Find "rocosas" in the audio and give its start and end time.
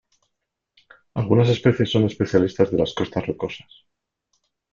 3.27-3.85